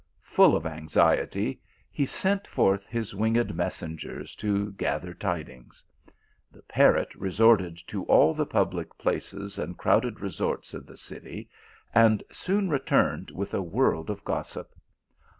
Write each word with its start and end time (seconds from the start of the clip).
Full 0.23 0.55
of 0.55 0.65
anxiety, 0.65 1.61
he 1.91 2.07
sent 2.07 2.47
forth 2.47 2.87
his 2.87 3.13
winged 3.13 3.53
messengers 3.55 4.33
to 4.37 4.71
gather 4.71 5.13
tidings. 5.13 5.83
The 6.51 6.63
parrot 6.63 7.13
resorted 7.13 7.77
to 7.85 8.03
all 8.05 8.33
the 8.33 8.47
public 8.47 8.97
places 8.97 9.59
and 9.59 9.77
crowded 9.77 10.19
resorts 10.19 10.73
of 10.73 10.87
the 10.87 10.97
city, 10.97 11.49
and 11.93 12.23
soon 12.31 12.67
re 12.67 12.79
turned 12.79 13.29
with 13.29 13.53
a 13.53 13.61
world 13.61 14.09
of 14.09 14.23
gossip. 14.23 14.71